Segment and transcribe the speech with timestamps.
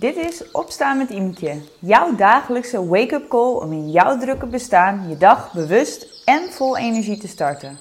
[0.00, 5.16] Dit is Opstaan met Imke, jouw dagelijkse wake-up call om in jouw drukke bestaan je
[5.16, 7.78] dag bewust en vol energie te starten.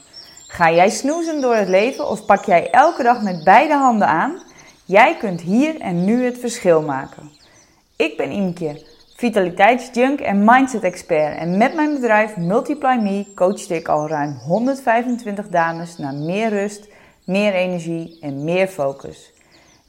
[0.47, 4.41] Ga jij snoezen door het leven of pak jij elke dag met beide handen aan?
[4.85, 7.31] Jij kunt hier en nu het verschil maken.
[7.95, 13.87] Ik ben Imke, vitaliteitsjunk en mindset expert en met mijn bedrijf Multiply Me coach ik
[13.87, 16.87] al ruim 125 dames naar meer rust,
[17.23, 19.37] meer energie en meer focus.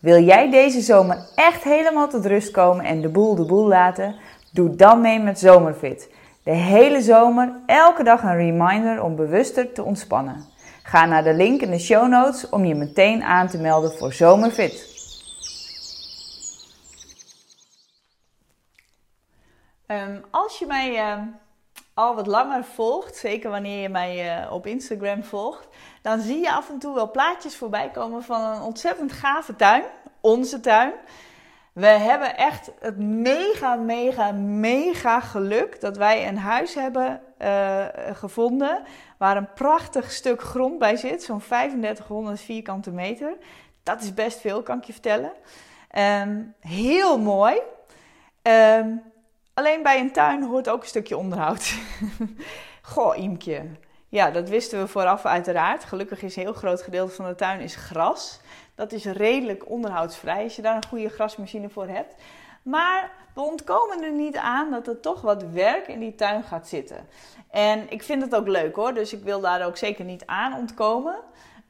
[0.01, 4.15] Wil jij deze zomer echt helemaal tot rust komen en de boel de boel laten?
[4.53, 6.11] Doe dan mee met Zomerfit.
[6.43, 10.45] De hele zomer elke dag een reminder om bewuster te ontspannen.
[10.83, 14.13] Ga naar de link in de show notes om je meteen aan te melden voor
[14.13, 14.89] Zomerfit.
[19.87, 21.23] Um, als je mij uh,
[22.01, 25.69] al wat langer volgt, zeker wanneer je mij uh, op Instagram volgt,
[26.03, 29.85] dan zie je af en toe wel plaatjes voorbij komen van een ontzettend gave tuin,
[30.21, 30.93] onze tuin.
[31.73, 38.83] We hebben echt het mega, mega, mega geluk dat wij een huis hebben uh, gevonden
[39.19, 43.37] waar een prachtig stuk grond bij zit, zo'n 3500 vierkante meter.
[43.83, 45.33] Dat is best veel, kan ik je vertellen.
[45.99, 47.61] Um, heel mooi.
[48.43, 49.03] Um,
[49.61, 51.75] alleen bij een tuin hoort ook een stukje onderhoud.
[52.93, 53.67] Goh, Imke.
[54.09, 55.85] Ja, dat wisten we vooraf uiteraard.
[55.85, 58.41] Gelukkig is een heel groot gedeelte van de tuin is gras.
[58.75, 62.15] Dat is redelijk onderhoudsvrij als je daar een goede grasmachine voor hebt.
[62.63, 66.69] Maar we ontkomen er niet aan dat er toch wat werk in die tuin gaat
[66.69, 67.09] zitten.
[67.51, 70.55] En ik vind het ook leuk hoor, dus ik wil daar ook zeker niet aan
[70.55, 71.15] ontkomen.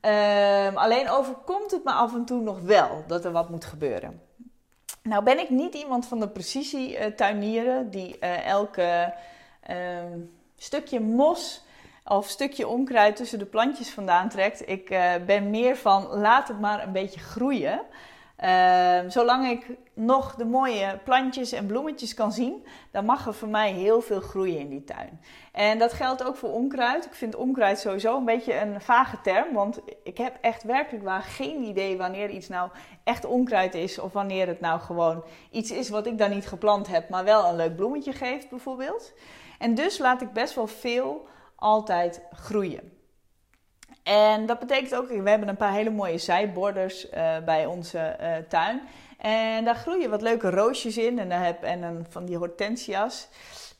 [0.00, 4.29] Um, alleen overkomt het me af en toe nog wel dat er wat moet gebeuren.
[5.02, 9.14] Nou ben ik niet iemand van de precisietuinieren die uh, elke
[9.70, 11.62] um, stukje mos
[12.04, 14.68] of stukje onkruid tussen de plantjes vandaan trekt.
[14.68, 17.80] Ik uh, ben meer van laat het maar een beetje groeien.
[18.44, 23.48] Uh, zolang ik nog de mooie plantjes en bloemetjes kan zien, dan mag er voor
[23.48, 25.20] mij heel veel groeien in die tuin.
[25.53, 27.04] En dat geldt ook voor onkruid.
[27.04, 31.22] Ik vind onkruid sowieso een beetje een vage term, want ik heb echt werkelijk waar
[31.22, 32.70] geen idee wanneer iets nou
[33.04, 36.87] echt onkruid is of wanneer het nou gewoon iets is wat ik dan niet geplant
[36.88, 39.12] heb, maar wel een leuk bloemetje geeft bijvoorbeeld.
[39.59, 41.26] En dus laat ik best wel veel
[41.56, 43.00] altijd groeien.
[44.02, 48.36] En dat betekent ook, we hebben een paar hele mooie zijborders uh, bij onze uh,
[48.48, 48.82] tuin.
[49.18, 53.28] En daar groeien wat leuke roosjes in en, daar heb, en een, van die hortensia's.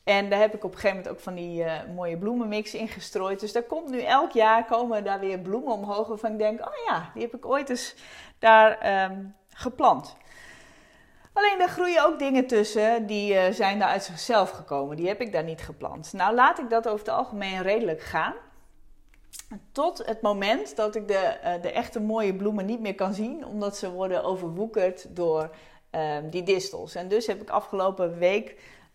[0.03, 2.87] En daar heb ik op een gegeven moment ook van die uh, mooie bloemenmix in
[2.87, 3.39] gestrooid.
[3.39, 6.85] Dus daar komt nu elk jaar komen daar weer bloemen omhoog waarvan ik denk, oh
[6.87, 7.95] ja, die heb ik ooit eens
[8.39, 10.15] daar um, geplant.
[11.33, 14.97] Alleen daar groeien ook dingen tussen die zijn daar uit zichzelf gekomen.
[14.97, 16.13] Die heb ik daar niet geplant.
[16.13, 18.33] Nou laat ik dat over het algemeen redelijk gaan.
[19.71, 23.45] Tot het moment dat ik de, uh, de echte mooie bloemen niet meer kan zien,
[23.45, 25.55] omdat ze worden overwoekerd door
[25.91, 26.95] um, die distels.
[26.95, 28.49] En dus heb ik afgelopen week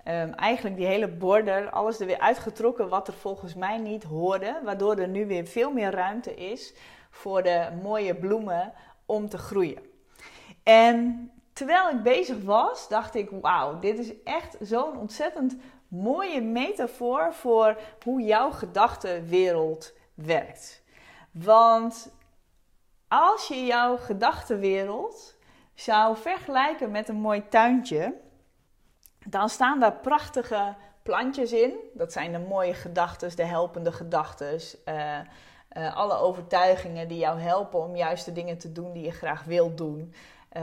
[0.08, 4.60] um, eigenlijk die hele border, alles er weer uitgetrokken wat er volgens mij niet hoorde.
[4.64, 6.74] Waardoor er nu weer veel meer ruimte is
[7.10, 8.72] voor de mooie bloemen
[9.06, 9.82] om te groeien.
[10.62, 15.56] En terwijl ik bezig was, dacht ik: wauw, dit is echt zo'n ontzettend
[15.88, 20.82] mooie metafoor voor hoe jouw gedachtenwereld werkt.
[21.30, 22.10] Want
[23.08, 25.36] als je jouw gedachtenwereld
[25.74, 28.14] zou vergelijken met een mooi tuintje,
[29.26, 31.74] dan staan daar prachtige plantjes in.
[31.94, 34.60] Dat zijn de mooie gedachten, de helpende gedachten.
[34.88, 35.18] Uh,
[35.76, 39.44] uh, alle overtuigingen die jou helpen om juist de dingen te doen die je graag
[39.44, 40.14] wilt doen.
[40.52, 40.62] Uh,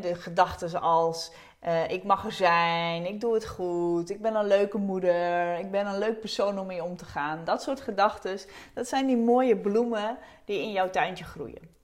[0.00, 1.32] de gedachten als
[1.66, 5.70] uh, ik mag er zijn, ik doe het goed, ik ben een leuke moeder, ik
[5.70, 7.44] ben een leuk persoon om mee om te gaan.
[7.44, 8.38] Dat soort gedachten,
[8.74, 11.74] dat zijn die mooie bloemen die in jouw tuintje groeien.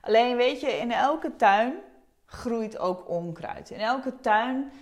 [0.00, 1.74] Alleen weet je, in elke tuin
[2.26, 3.70] groeit ook onkruid.
[3.70, 4.72] In elke tuin,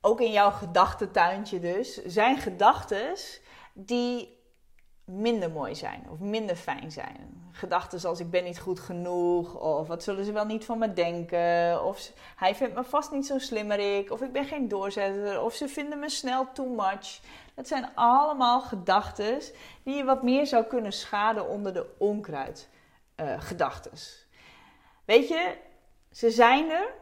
[0.00, 3.14] ook in jouw gedachtentuintje dus, zijn gedachten
[3.72, 4.38] die
[5.10, 7.48] minder mooi zijn of minder fijn zijn.
[7.52, 10.92] Gedachten zoals ik ben niet goed genoeg of wat zullen ze wel niet van me
[10.92, 15.54] denken of hij vindt me vast niet zo slimmerik of ik ben geen doorzetter of
[15.54, 17.20] ze vinden me snel too much.
[17.54, 19.40] Dat zijn allemaal gedachten
[19.82, 22.68] die je wat meer zou kunnen schaden onder de onkruid
[23.16, 23.40] uh,
[25.04, 25.56] Weet je,
[26.10, 26.94] ze zijn er,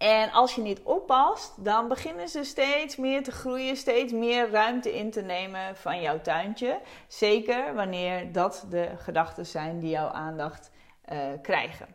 [0.00, 4.96] en als je niet oppast, dan beginnen ze steeds meer te groeien, steeds meer ruimte
[4.96, 6.80] in te nemen van jouw tuintje.
[7.08, 10.70] Zeker wanneer dat de gedachten zijn die jouw aandacht
[11.12, 11.86] uh, krijgen.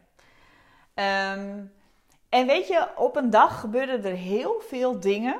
[0.93, 1.73] Um,
[2.29, 5.39] en weet je, op een dag gebeuren er heel veel dingen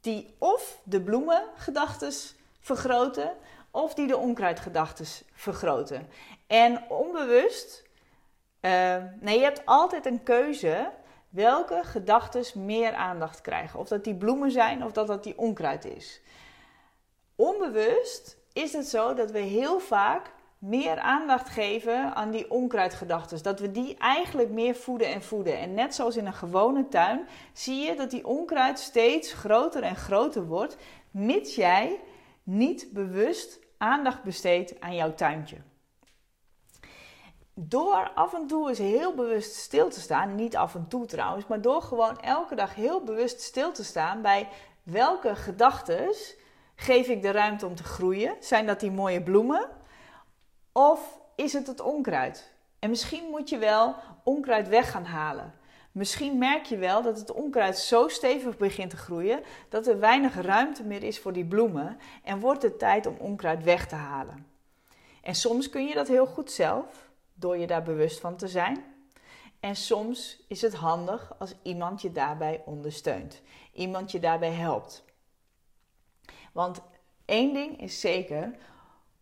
[0.00, 2.12] die of de bloemengedachten
[2.60, 3.32] vergroten,
[3.70, 6.08] of die de onkruidgedachten vergroten.
[6.46, 7.82] En onbewust,
[8.60, 10.90] uh, nee, je hebt altijd een keuze
[11.32, 13.78] welke gedachten meer aandacht krijgen.
[13.78, 16.20] Of dat die bloemen zijn of dat dat die onkruid is.
[17.36, 23.42] Onbewust is het zo dat we heel vaak meer aandacht geven aan die onkruidgedachten.
[23.42, 25.58] Dat we die eigenlijk meer voeden en voeden.
[25.58, 29.96] En net zoals in een gewone tuin zie je dat die onkruid steeds groter en
[29.96, 30.76] groter wordt,
[31.10, 32.00] mits jij
[32.42, 35.56] niet bewust aandacht besteedt aan jouw tuintje.
[37.64, 41.46] Door af en toe eens heel bewust stil te staan, niet af en toe trouwens,
[41.46, 44.48] maar door gewoon elke dag heel bewust stil te staan bij
[44.82, 46.14] welke gedachten
[46.74, 48.36] geef ik de ruimte om te groeien?
[48.40, 49.68] Zijn dat die mooie bloemen?
[50.72, 52.52] Of is het het onkruid?
[52.78, 53.94] En misschien moet je wel
[54.24, 55.54] onkruid weg gaan halen.
[55.92, 60.40] Misschien merk je wel dat het onkruid zo stevig begint te groeien dat er weinig
[60.40, 64.46] ruimte meer is voor die bloemen en wordt het tijd om onkruid weg te halen.
[65.22, 68.84] En soms kun je dat heel goed zelf, door je daar bewust van te zijn.
[69.60, 73.42] En soms is het handig als iemand je daarbij ondersteunt,
[73.72, 75.04] iemand je daarbij helpt.
[76.52, 76.80] Want
[77.24, 78.56] één ding is zeker: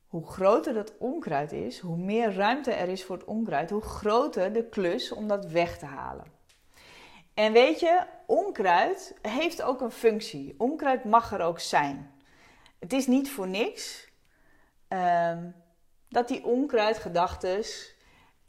[0.06, 4.52] hoe groter dat onkruid is, hoe meer ruimte er is voor het onkruid, hoe groter
[4.52, 6.24] de klus om dat weg te halen.
[7.34, 10.54] En weet je, onkruid heeft ook een functie.
[10.58, 12.10] Onkruid mag er ook zijn.
[12.78, 14.08] Het is niet voor niks
[14.88, 15.54] um,
[16.08, 17.64] dat die onkruidgedachten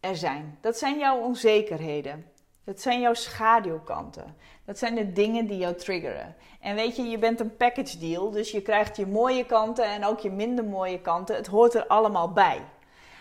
[0.02, 0.58] er zijn.
[0.62, 2.26] Dat zijn jouw onzekerheden.
[2.64, 4.36] Dat zijn jouw schaduwkanten.
[4.66, 6.36] Dat zijn de dingen die jou triggeren.
[6.60, 10.06] En weet je, je bent een package deal, dus je krijgt je mooie kanten en
[10.06, 11.36] ook je minder mooie kanten.
[11.36, 12.62] Het hoort er allemaal bij.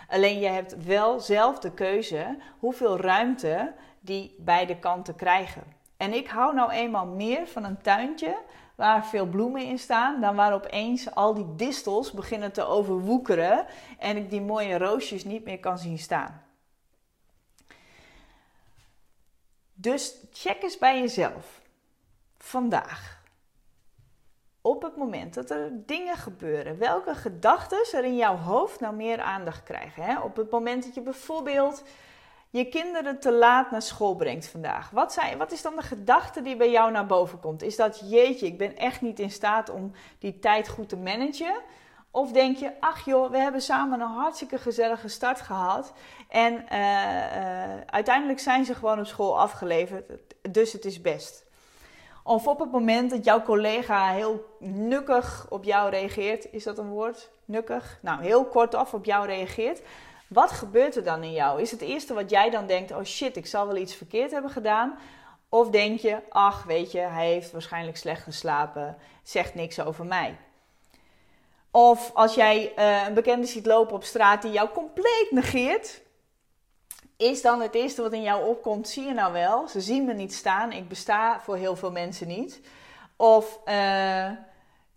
[0.09, 5.63] Alleen je hebt wel zelf de keuze hoeveel ruimte die beide kanten krijgen.
[5.97, 8.37] En ik hou nou eenmaal meer van een tuintje
[8.75, 13.67] waar veel bloemen in staan, dan waar opeens al die distels beginnen te overwoekeren
[13.99, 16.43] en ik die mooie roosjes niet meer kan zien staan.
[19.81, 21.61] Dus check eens bij jezelf.
[22.39, 23.23] Vandaag.
[24.61, 29.21] Op het moment dat er dingen gebeuren, welke gedachten er in jouw hoofd nou meer
[29.21, 30.03] aandacht krijgen?
[30.03, 30.21] Hè?
[30.21, 31.83] Op het moment dat je bijvoorbeeld
[32.51, 34.91] je kinderen te laat naar school brengt vandaag.
[34.91, 37.63] Wat, zijn, wat is dan de gedachte die bij jou naar boven komt?
[37.63, 41.61] Is dat jeetje, ik ben echt niet in staat om die tijd goed te managen?
[42.11, 45.93] Of denk je, ach joh, we hebben samen een hartstikke gezellige start gehad.
[46.29, 50.05] En uh, uh, uiteindelijk zijn ze gewoon op school afgeleverd,
[50.51, 51.45] dus het is best.
[52.23, 56.89] Of op het moment dat jouw collega heel nukkig op jou reageert, is dat een
[56.89, 57.31] woord?
[57.45, 57.99] Nukkig?
[58.03, 59.83] Nou, heel kortaf op jou reageert.
[60.29, 61.61] Wat gebeurt er dan in jou?
[61.61, 64.51] Is het eerste wat jij dan denkt, oh shit, ik zal wel iets verkeerd hebben
[64.51, 64.99] gedaan?
[65.49, 70.37] Of denk je, ach weet je, hij heeft waarschijnlijk slecht geslapen, zegt niks over mij.
[71.71, 76.03] Of als jij uh, een bekende ziet lopen op straat die jou compleet negeert,
[77.17, 80.13] is dan het eerste wat in jou opkomt, zie je nou wel, ze zien me
[80.13, 82.61] niet staan, ik besta voor heel veel mensen niet.
[83.17, 84.31] Of uh,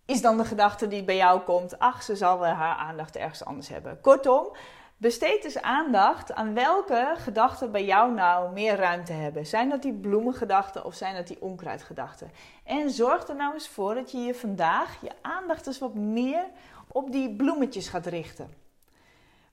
[0.06, 3.46] is dan de gedachte die bij jou komt, ach, ze zal wel haar aandacht ergens
[3.46, 4.02] anders hebben.
[4.02, 4.56] Kortom,
[4.98, 9.46] besteed dus aandacht aan welke gedachten bij jou nou meer ruimte hebben.
[9.46, 12.32] Zijn dat die bloemengedachten of zijn dat die onkruidgedachten?
[12.64, 16.46] En zorg er nou eens voor dat je je vandaag je aandacht eens wat meer
[16.92, 18.62] op die bloemetjes gaat richten.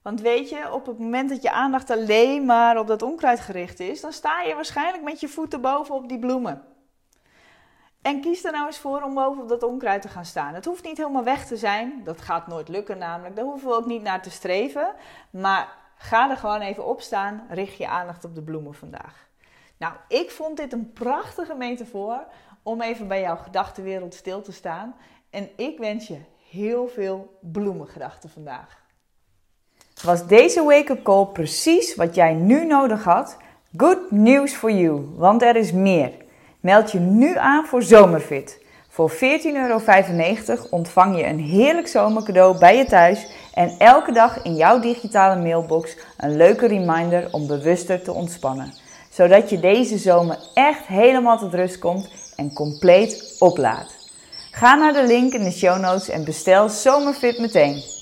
[0.01, 3.79] Want weet je, op het moment dat je aandacht alleen maar op dat onkruid gericht
[3.79, 6.70] is, dan sta je waarschijnlijk met je voeten boven op die bloemen.
[8.01, 10.53] En kies er nou eens voor om boven op dat onkruid te gaan staan.
[10.53, 12.01] Het hoeft niet helemaal weg te zijn.
[12.03, 13.35] Dat gaat nooit lukken namelijk.
[13.35, 14.93] Daar hoeven we ook niet naar te streven.
[15.29, 17.45] Maar ga er gewoon even op staan.
[17.49, 19.29] Richt je aandacht op de bloemen vandaag.
[19.77, 22.25] Nou, ik vond dit een prachtige metafoor
[22.63, 24.95] om even bij jouw gedachtenwereld stil te staan.
[25.29, 26.17] En ik wens je
[26.49, 28.79] heel veel bloemengedachten vandaag.
[30.03, 33.37] Was deze wake-up call precies wat jij nu nodig had?
[33.77, 36.20] Good news for you, want er is meer.
[36.61, 38.59] Meld je nu aan voor Zomerfit.
[38.89, 39.17] Voor 14,95
[39.53, 39.81] euro
[40.69, 45.97] ontvang je een heerlijk zomercadeau bij je thuis en elke dag in jouw digitale mailbox
[46.17, 48.73] een leuke reminder om bewuster te ontspannen.
[49.09, 54.09] Zodat je deze zomer echt helemaal tot rust komt en compleet oplaadt.
[54.51, 58.00] Ga naar de link in de show notes en bestel Zomerfit meteen.